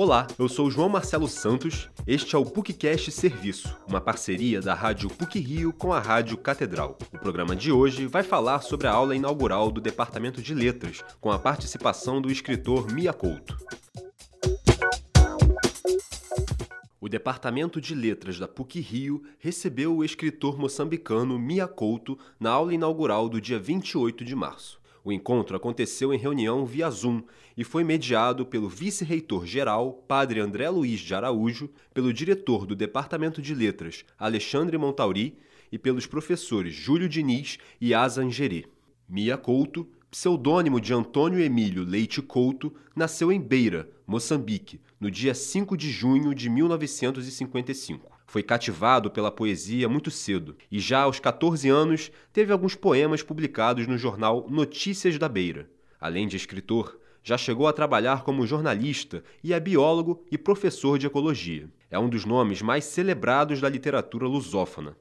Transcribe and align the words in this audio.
Olá, 0.00 0.28
eu 0.38 0.48
sou 0.48 0.70
João 0.70 0.88
Marcelo 0.88 1.26
Santos. 1.26 1.90
Este 2.06 2.36
é 2.36 2.38
o 2.38 2.46
PUCcast 2.46 3.10
Serviço, 3.10 3.76
uma 3.88 4.00
parceria 4.00 4.60
da 4.60 4.72
Rádio 4.72 5.10
PUC 5.10 5.40
Rio 5.40 5.72
com 5.72 5.92
a 5.92 5.98
Rádio 5.98 6.38
Catedral. 6.38 6.96
O 7.12 7.18
programa 7.18 7.56
de 7.56 7.72
hoje 7.72 8.06
vai 8.06 8.22
falar 8.22 8.60
sobre 8.60 8.86
a 8.86 8.92
aula 8.92 9.16
inaugural 9.16 9.72
do 9.72 9.80
Departamento 9.80 10.40
de 10.40 10.54
Letras, 10.54 11.02
com 11.20 11.32
a 11.32 11.38
participação 11.40 12.22
do 12.22 12.30
escritor 12.30 12.92
Mia 12.92 13.12
Couto. 13.12 13.58
O 17.00 17.08
Departamento 17.08 17.80
de 17.80 17.92
Letras 17.92 18.38
da 18.38 18.46
PUC 18.46 18.78
Rio 18.78 19.24
recebeu 19.40 19.96
o 19.96 20.04
escritor 20.04 20.56
moçambicano 20.56 21.36
Mia 21.40 21.66
Couto 21.66 22.16
na 22.38 22.52
aula 22.52 22.72
inaugural 22.72 23.28
do 23.28 23.40
dia 23.40 23.58
28 23.58 24.24
de 24.24 24.36
março. 24.36 24.77
O 25.04 25.12
encontro 25.12 25.56
aconteceu 25.56 26.12
em 26.12 26.18
reunião 26.18 26.66
via 26.66 26.90
Zoom 26.90 27.22
e 27.56 27.64
foi 27.64 27.84
mediado 27.84 28.44
pelo 28.44 28.68
vice-reitor-geral, 28.68 29.92
padre 30.06 30.40
André 30.40 30.68
Luiz 30.68 31.00
de 31.00 31.14
Araújo, 31.14 31.70
pelo 31.94 32.12
diretor 32.12 32.66
do 32.66 32.76
Departamento 32.76 33.40
de 33.40 33.54
Letras, 33.54 34.04
Alexandre 34.18 34.76
Montauri, 34.76 35.38
e 35.70 35.78
pelos 35.78 36.06
professores 36.06 36.74
Júlio 36.74 37.08
Diniz 37.08 37.58
e 37.80 37.92
Asa 37.94 38.22
Angerê. 38.22 38.64
Mia 39.08 39.36
Couto, 39.36 39.86
pseudônimo 40.10 40.80
de 40.80 40.92
Antônio 40.92 41.40
Emílio 41.40 41.84
Leite 41.84 42.22
Couto, 42.22 42.74
nasceu 42.96 43.30
em 43.30 43.40
Beira, 43.40 43.88
Moçambique, 44.06 44.80
no 44.98 45.10
dia 45.10 45.34
5 45.34 45.76
de 45.76 45.90
junho 45.90 46.34
de 46.34 46.48
1955. 46.48 48.17
Foi 48.28 48.42
cativado 48.42 49.10
pela 49.10 49.30
poesia 49.30 49.88
muito 49.88 50.10
cedo 50.10 50.54
e 50.70 50.78
já 50.78 51.00
aos 51.00 51.18
14 51.18 51.66
anos 51.70 52.12
teve 52.30 52.52
alguns 52.52 52.74
poemas 52.74 53.22
publicados 53.22 53.86
no 53.86 53.96
jornal 53.96 54.46
Notícias 54.50 55.18
da 55.18 55.30
Beira. 55.30 55.66
Além 55.98 56.28
de 56.28 56.36
escritor, 56.36 57.00
já 57.22 57.38
chegou 57.38 57.66
a 57.66 57.72
trabalhar 57.72 58.24
como 58.24 58.46
jornalista 58.46 59.24
e 59.42 59.54
é 59.54 59.58
biólogo 59.58 60.22
e 60.30 60.36
professor 60.36 60.98
de 60.98 61.06
ecologia. 61.06 61.70
É 61.90 61.98
um 61.98 62.06
dos 62.06 62.26
nomes 62.26 62.60
mais 62.60 62.84
celebrados 62.84 63.62
da 63.62 63.68
literatura 63.70 64.26
lusófona. 64.26 64.94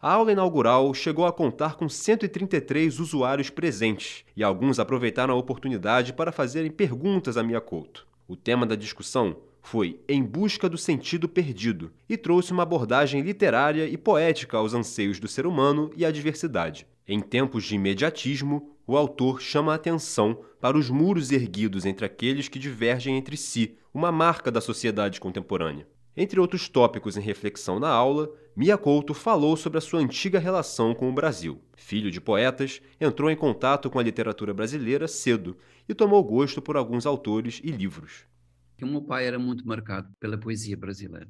A 0.00 0.12
aula 0.12 0.30
inaugural 0.30 0.94
chegou 0.94 1.26
a 1.26 1.32
contar 1.32 1.74
com 1.74 1.88
133 1.88 3.00
usuários 3.00 3.50
presentes 3.50 4.24
e 4.36 4.44
alguns 4.44 4.78
aproveitaram 4.78 5.34
a 5.34 5.36
oportunidade 5.36 6.12
para 6.12 6.30
fazerem 6.30 6.70
perguntas 6.70 7.36
a 7.36 7.42
Mia 7.42 7.60
Couto. 7.60 8.06
O 8.28 8.36
tema 8.36 8.64
da 8.64 8.76
discussão 8.76 9.36
foi 9.62 10.00
Em 10.08 10.22
Busca 10.22 10.68
do 10.68 10.78
Sentido 10.78 11.28
Perdido 11.28 11.92
e 12.08 12.16
trouxe 12.16 12.52
uma 12.52 12.62
abordagem 12.62 13.20
literária 13.20 13.86
e 13.86 13.96
poética 13.96 14.56
aos 14.56 14.74
anseios 14.74 15.20
do 15.20 15.28
ser 15.28 15.46
humano 15.46 15.90
e 15.96 16.04
à 16.04 16.10
diversidade. 16.10 16.86
Em 17.06 17.20
tempos 17.20 17.64
de 17.64 17.74
imediatismo, 17.74 18.70
o 18.86 18.96
autor 18.96 19.40
chama 19.40 19.72
a 19.72 19.74
atenção 19.74 20.40
para 20.60 20.76
os 20.76 20.88
muros 20.88 21.30
erguidos 21.30 21.84
entre 21.84 22.06
aqueles 22.06 22.48
que 22.48 22.58
divergem 22.58 23.16
entre 23.16 23.36
si, 23.36 23.76
uma 23.92 24.10
marca 24.10 24.50
da 24.50 24.60
sociedade 24.60 25.20
contemporânea. 25.20 25.86
Entre 26.16 26.40
outros 26.40 26.68
tópicos 26.68 27.16
em 27.16 27.20
reflexão 27.20 27.78
na 27.78 27.90
aula, 27.90 28.30
Mia 28.56 28.76
Couto 28.76 29.14
falou 29.14 29.56
sobre 29.56 29.78
a 29.78 29.80
sua 29.80 30.00
antiga 30.00 30.38
relação 30.38 30.94
com 30.94 31.08
o 31.08 31.12
Brasil. 31.12 31.60
Filho 31.76 32.10
de 32.10 32.20
poetas, 32.20 32.80
entrou 33.00 33.30
em 33.30 33.36
contato 33.36 33.88
com 33.88 33.98
a 33.98 34.02
literatura 34.02 34.52
brasileira 34.52 35.06
cedo 35.06 35.56
e 35.88 35.94
tomou 35.94 36.24
gosto 36.24 36.60
por 36.60 36.76
alguns 36.76 37.06
autores 37.06 37.60
e 37.62 37.70
livros 37.70 38.26
o 38.84 38.88
meu 38.88 39.02
pai 39.02 39.26
era 39.26 39.38
muito 39.38 39.66
marcado 39.66 40.12
pela 40.20 40.38
poesia 40.38 40.76
brasileira. 40.76 41.28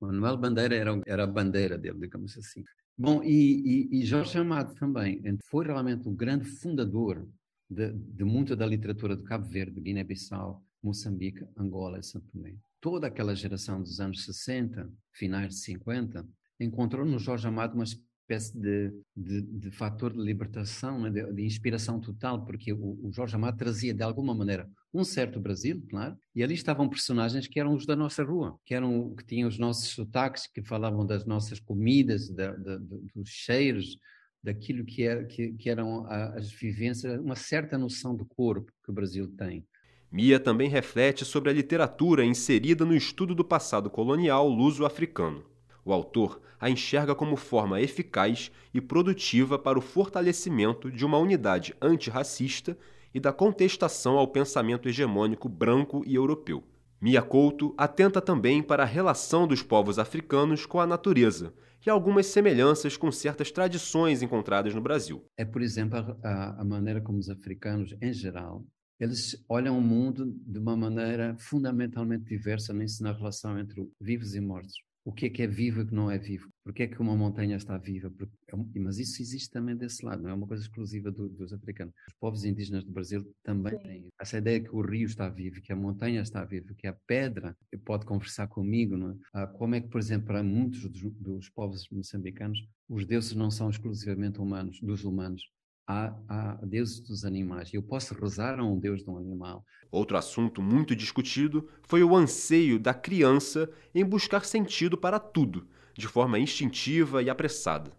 Manuel 0.00 0.36
Bandeira 0.36 0.74
era, 0.74 1.02
era 1.06 1.24
a 1.24 1.26
bandeira 1.26 1.76
dele, 1.76 1.98
digamos 1.98 2.36
assim. 2.36 2.62
Bom, 2.96 3.22
e, 3.22 3.88
e, 3.92 4.00
e 4.00 4.04
Jorge 4.04 4.38
Amado 4.38 4.74
também 4.74 5.22
foi 5.50 5.66
realmente 5.66 6.08
o 6.08 6.12
grande 6.12 6.44
fundador 6.44 7.28
de, 7.68 7.92
de 7.92 8.24
muita 8.24 8.56
da 8.56 8.66
literatura 8.66 9.16
do 9.16 9.24
Cabo 9.24 9.46
Verde, 9.46 9.80
Guiné-Bissau, 9.80 10.64
Moçambique, 10.82 11.44
Angola 11.56 11.98
e 11.98 12.02
São 12.02 12.20
Tomé. 12.20 12.54
Toda 12.80 13.06
aquela 13.08 13.34
geração 13.34 13.82
dos 13.82 14.00
anos 14.00 14.24
60, 14.24 14.90
finais 15.12 15.48
de 15.48 15.60
50, 15.60 16.26
encontrou 16.60 17.04
no 17.04 17.18
Jorge 17.18 17.46
Amado 17.46 17.74
uma 17.74 17.84
espécie 17.84 18.56
de, 18.58 18.92
de, 19.16 19.42
de 19.42 19.70
fator 19.70 20.12
de 20.12 20.20
libertação, 20.20 21.00
né, 21.00 21.10
de, 21.10 21.32
de, 21.32 21.44
inspiração 21.44 22.00
total, 22.00 22.44
porque 22.44 22.72
o, 22.72 22.98
o, 23.02 23.12
Jorge 23.12 23.34
Amado 23.34 23.56
trazia 23.56 23.94
de 23.94 24.02
alguma 24.02 24.34
maneira 24.34 24.68
um 24.92 25.04
certo 25.04 25.38
Brasil, 25.38 25.82
claro, 25.90 26.16
e 26.34 26.42
ali 26.42 26.54
estavam 26.54 26.88
personagens 26.88 27.46
que 27.46 27.60
eram 27.60 27.74
os 27.74 27.84
da 27.84 27.94
nossa 27.94 28.24
rua, 28.24 28.58
que 28.64 28.74
eram 28.74 29.14
que 29.14 29.24
tinham 29.24 29.48
os 29.48 29.58
nossos 29.58 29.88
sotaques, 29.90 30.46
que 30.46 30.62
falavam 30.62 31.04
das 31.04 31.26
nossas 31.26 31.60
comidas, 31.60 32.28
da, 32.30 32.52
da, 32.52 32.78
dos 32.78 33.28
cheiros, 33.28 33.98
daquilo 34.42 34.84
que, 34.84 35.02
era, 35.02 35.24
que, 35.24 35.52
que 35.52 35.68
eram 35.68 36.06
as 36.08 36.50
vivências, 36.50 37.20
uma 37.20 37.36
certa 37.36 37.76
noção 37.76 38.14
do 38.14 38.24
corpo 38.24 38.72
que 38.84 38.90
o 38.90 38.94
Brasil 38.94 39.28
tem. 39.36 39.66
Mia 40.10 40.40
também 40.40 40.70
reflete 40.70 41.24
sobre 41.24 41.50
a 41.50 41.52
literatura 41.52 42.24
inserida 42.24 42.84
no 42.84 42.94
estudo 42.94 43.34
do 43.34 43.44
passado 43.44 43.90
colonial 43.90 44.48
luso-africano. 44.48 45.44
O 45.84 45.92
autor 45.92 46.40
a 46.60 46.68
enxerga 46.68 47.14
como 47.14 47.36
forma 47.36 47.80
eficaz 47.80 48.50
e 48.74 48.80
produtiva 48.80 49.58
para 49.58 49.78
o 49.78 49.82
fortalecimento 49.82 50.90
de 50.90 51.04
uma 51.04 51.18
unidade 51.18 51.74
antirracista 51.80 52.76
e 53.14 53.20
da 53.20 53.32
contestação 53.32 54.16
ao 54.16 54.28
pensamento 54.28 54.88
hegemônico 54.88 55.48
branco 55.48 56.02
e 56.06 56.14
europeu. 56.14 56.62
Mia 57.00 57.22
Couto 57.22 57.74
atenta 57.76 58.20
também 58.20 58.62
para 58.62 58.82
a 58.82 58.86
relação 58.86 59.46
dos 59.46 59.62
povos 59.62 59.98
africanos 59.98 60.66
com 60.66 60.80
a 60.80 60.86
natureza 60.86 61.54
e 61.86 61.88
algumas 61.88 62.26
semelhanças 62.26 62.96
com 62.96 63.10
certas 63.12 63.52
tradições 63.52 64.20
encontradas 64.20 64.74
no 64.74 64.80
Brasil. 64.80 65.24
É, 65.36 65.44
por 65.44 65.62
exemplo, 65.62 65.98
a, 66.22 66.60
a 66.60 66.64
maneira 66.64 67.00
como 67.00 67.18
os 67.18 67.30
africanos, 67.30 67.94
em 68.02 68.12
geral, 68.12 68.64
eles 68.98 69.42
olham 69.48 69.78
o 69.78 69.80
mundo 69.80 70.26
de 70.44 70.58
uma 70.58 70.76
maneira 70.76 71.36
fundamentalmente 71.38 72.24
diversa 72.24 72.72
nisso 72.72 73.02
na 73.02 73.12
relação 73.12 73.58
entre 73.58 73.88
vivos 74.00 74.34
e 74.34 74.40
mortos 74.40 74.87
o 75.04 75.12
que 75.12 75.26
é 75.26 75.30
que 75.30 75.42
é 75.42 75.46
vivo 75.46 75.80
e 75.80 75.82
o 75.84 75.86
que 75.86 75.94
não 75.94 76.10
é 76.10 76.18
vivo. 76.18 76.50
Porque 76.62 76.82
é 76.82 76.86
que 76.86 77.00
uma 77.00 77.16
montanha 77.16 77.56
está 77.56 77.78
viva? 77.78 78.10
Porque, 78.10 78.34
é 78.48 78.80
mas 78.80 78.98
isso 78.98 79.22
existe 79.22 79.50
também 79.50 79.76
desse 79.76 80.04
lado, 80.04 80.22
não 80.22 80.30
é 80.30 80.34
uma 80.34 80.46
coisa 80.46 80.62
exclusiva 80.62 81.10
do, 81.10 81.28
dos 81.28 81.52
africanos. 81.52 81.94
Os 82.08 82.14
povos 82.20 82.44
indígenas 82.44 82.84
do 82.84 82.92
Brasil 82.92 83.24
também 83.42 83.76
Sim. 83.78 83.82
têm 83.82 84.08
essa 84.20 84.38
ideia 84.38 84.60
que 84.60 84.74
o 84.74 84.82
rio 84.82 85.06
está 85.06 85.28
vivo, 85.28 85.62
que 85.62 85.72
a 85.72 85.76
montanha 85.76 86.20
está 86.20 86.44
viva, 86.44 86.74
que 86.76 86.86
a 86.86 86.92
pedra 87.06 87.56
pode 87.84 88.04
conversar 88.04 88.48
comigo. 88.48 88.96
Não 88.96 89.12
é? 89.12 89.16
ah, 89.34 89.46
como 89.46 89.74
é 89.74 89.80
que, 89.80 89.88
por 89.88 89.98
exemplo, 89.98 90.26
para 90.26 90.42
muitos 90.42 90.82
dos, 90.82 91.00
dos 91.14 91.48
povos 91.48 91.88
moçambicanos, 91.90 92.58
os 92.88 93.06
deuses 93.06 93.34
não 93.34 93.50
são 93.50 93.70
exclusivamente 93.70 94.40
humanos, 94.40 94.80
dos 94.80 95.04
humanos, 95.04 95.42
há, 95.88 96.12
há 96.28 96.58
deuses 96.62 97.00
dos 97.00 97.24
animais. 97.24 97.72
Eu 97.72 97.82
posso 97.82 98.12
rezar 98.14 98.60
a 98.60 98.62
um 98.62 98.78
deus 98.78 99.02
de 99.02 99.08
um 99.08 99.16
animal. 99.16 99.64
Outro 99.90 100.18
assunto 100.18 100.60
muito 100.60 100.94
discutido 100.94 101.66
foi 101.82 102.04
o 102.04 102.14
anseio 102.14 102.78
da 102.78 102.92
criança 102.92 103.70
em 103.94 104.04
buscar 104.04 104.44
sentido 104.44 104.98
para 104.98 105.18
tudo, 105.18 105.66
de 105.96 106.06
forma 106.06 106.38
instintiva 106.38 107.22
e 107.22 107.30
apressada. 107.30 107.90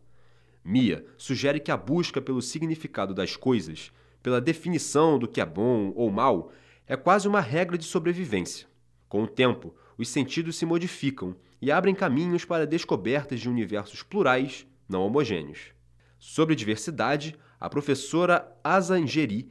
Mia 0.64 1.04
sugere 1.18 1.60
que 1.60 1.72
a 1.72 1.78
busca 1.78 2.22
pelo 2.22 2.44
significado 2.44 3.14
das 3.14 3.36
coisas, 3.36 3.92
pela 4.22 4.40
definição 4.40 5.18
do 5.18 5.28
que 5.28 5.42
é 5.42 5.46
bom 5.46 5.92
ou 5.96 6.12
mal, 6.12 6.52
é 6.86 6.96
quase 6.96 7.28
uma 7.28 7.42
regra 7.42 7.78
de 7.78 7.86
sobrevivência. 7.86 8.68
Com 9.08 9.24
o 9.24 9.28
tempo, 9.28 9.74
os 9.98 10.10
sentidos 10.10 10.58
se 10.58 10.66
modificam 10.66 11.36
e 11.62 11.72
abrem 11.72 11.96
caminhos 11.96 12.46
para 12.46 12.68
descobertas 12.68 13.40
de 13.40 13.50
universos 13.50 14.04
plurais, 14.04 14.68
não 14.88 15.02
homogêneos. 15.02 15.72
Sobre 16.20 16.56
diversidade, 16.56 17.36
a 17.60 17.70
professora 17.70 18.56
Azangeri 18.64 19.50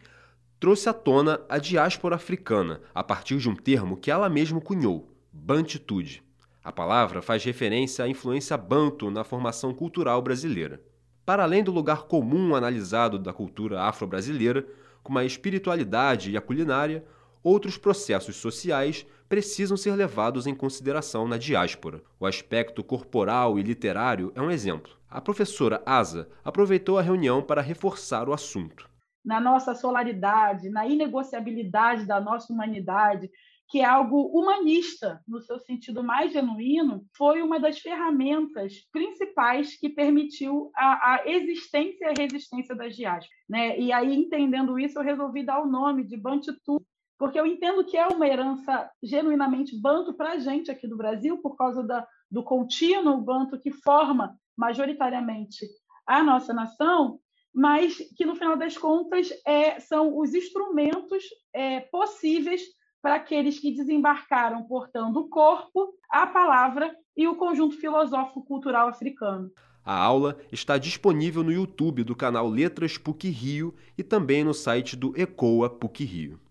trouxe 0.58 0.88
à 0.88 0.92
tona 0.92 1.41
a 1.48 1.58
diáspora 1.58 2.16
africana 2.16 2.80
a 2.94 3.04
partir 3.04 3.38
de 3.38 3.48
um 3.48 3.54
termo 3.54 3.96
que 3.96 4.10
ela 4.10 4.28
mesma 4.28 4.60
cunhou, 4.60 5.12
bantitude. 5.32 6.22
A 6.64 6.72
palavra 6.72 7.22
faz 7.22 7.44
referência 7.44 8.04
à 8.04 8.08
influência 8.08 8.56
banto 8.56 9.10
na 9.10 9.24
formação 9.24 9.72
cultural 9.72 10.20
brasileira. 10.20 10.82
Para 11.24 11.42
além 11.42 11.62
do 11.62 11.70
lugar 11.70 12.04
comum 12.04 12.54
analisado 12.54 13.19
da 13.19 13.32
cultura 13.32 13.82
afro-brasileira, 13.82 14.66
como 15.02 15.19
a 15.19 15.25
espiritualidade 15.25 16.30
e 16.30 16.36
a 16.36 16.40
culinária, 16.40 17.04
outros 17.43 17.78
processos 17.78 18.37
sociais 18.37 19.06
precisam 19.29 19.76
ser 19.76 19.94
levados 19.94 20.46
em 20.46 20.55
consideração 20.55 21.29
na 21.29 21.37
diáspora. 21.37 22.02
O 22.19 22.26
aspecto 22.26 22.82
corporal 22.82 23.58
e 23.58 23.62
literário 23.62 24.32
é 24.35 24.40
um 24.40 24.50
exemplo. 24.50 24.96
A 25.08 25.20
professora 25.20 25.82
Asa 25.85 26.29
aproveitou 26.44 26.99
a 26.99 27.02
reunião 27.02 27.43
para 27.43 27.62
reforçar 27.62 28.29
o 28.29 28.32
assunto. 28.32 28.88
Na 29.25 29.40
nossa 29.40 29.75
solaridade, 29.75 30.70
na 30.70 30.87
inegociabilidade 30.87 32.06
da 32.06 32.20
nossa 32.20 32.52
humanidade, 32.52 33.31
que 33.69 33.81
é 33.81 33.84
algo 33.84 34.26
humanista, 34.29 35.20
no 35.29 35.43
seu 35.43 35.58
sentido 35.58 36.02
mais 36.02 36.32
genuíno, 36.32 37.05
foi 37.14 37.43
uma 37.43 37.61
das 37.61 37.79
ferramentas 37.79 38.88
principais 38.91 39.79
que 39.79 39.91
permitiu 39.91 40.70
a, 40.75 41.14
a 41.14 41.23
existência 41.29 42.06
e 42.06 42.08
a 42.08 42.14
resistência 42.19 42.75
das 42.75 42.96
diásporas. 42.96 43.29
Né? 43.46 43.79
E 43.79 43.93
aí, 43.93 44.14
entendendo 44.14 44.79
isso, 44.79 44.99
eu 44.99 45.02
resolvi 45.02 45.44
dar 45.44 45.61
o 45.61 45.67
nome 45.67 46.05
de 46.05 46.17
Bantu, 46.17 46.81
porque 47.19 47.38
eu 47.38 47.47
entendo 47.47 47.85
que 47.85 47.97
é 47.97 48.06
uma 48.06 48.26
herança 48.26 48.91
genuinamente 49.03 49.79
banto 49.79 50.15
para 50.15 50.32
a 50.32 50.38
gente 50.38 50.70
aqui 50.70 50.87
do 50.87 50.97
Brasil, 50.97 51.38
por 51.38 51.56
causa 51.56 51.82
da, 51.82 52.06
do 52.31 52.43
contínuo 52.44 53.20
banto 53.20 53.59
que 53.59 53.73
forma 53.73 54.38
majoritariamente 54.56 55.67
a 56.06 56.23
nossa 56.23 56.55
nação, 56.55 57.19
mas 57.53 57.97
que 58.17 58.25
no 58.25 58.37
final 58.37 58.56
das 58.56 58.79
contas 58.79 59.31
é, 59.44 59.81
são 59.81 60.17
os 60.17 60.32
instrumentos 60.32 61.25
é, 61.53 61.81
possíveis 61.81 62.62
para 63.03 63.17
aqueles 63.17 63.59
que 63.59 63.75
desembarcaram 63.75 64.62
portando 64.65 65.20
o 65.20 65.29
corpo, 65.29 65.94
a 66.11 66.26
palavra 66.26 66.94
e 67.17 67.26
o 67.26 67.37
conjunto 67.37 67.76
filosófico-cultural 67.76 68.88
africano. 68.88 69.50
A 69.85 69.97
aula 69.97 70.38
está 70.53 70.76
disponível 70.76 71.43
no 71.43 71.50
YouTube 71.50 72.05
do 72.05 72.15
canal 72.15 72.49
Letras 72.49 72.99
PUC 72.99 73.29
Rio 73.29 73.75
e 73.97 74.03
também 74.03 74.44
no 74.44 74.53
site 74.53 74.94
do 74.94 75.19
ECOA 75.19 75.70
PUC 75.70 76.05
Rio. 76.05 76.47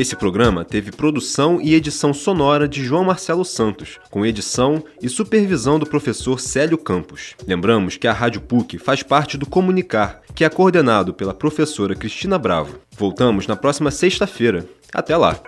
Esse 0.00 0.16
programa 0.16 0.64
teve 0.64 0.90
produção 0.90 1.60
e 1.60 1.74
edição 1.74 2.14
sonora 2.14 2.66
de 2.66 2.82
João 2.82 3.04
Marcelo 3.04 3.44
Santos, 3.44 3.98
com 4.10 4.24
edição 4.24 4.82
e 5.02 5.10
supervisão 5.10 5.78
do 5.78 5.84
professor 5.84 6.40
Célio 6.40 6.78
Campos. 6.78 7.34
Lembramos 7.46 7.98
que 7.98 8.08
a 8.08 8.12
Rádio 8.12 8.40
PUC 8.40 8.78
faz 8.78 9.02
parte 9.02 9.36
do 9.36 9.44
Comunicar, 9.44 10.22
que 10.34 10.42
é 10.42 10.48
coordenado 10.48 11.12
pela 11.12 11.34
professora 11.34 11.94
Cristina 11.94 12.38
Bravo. 12.38 12.78
Voltamos 12.96 13.46
na 13.46 13.56
próxima 13.56 13.90
sexta-feira. 13.90 14.66
Até 14.94 15.14
lá! 15.16 15.38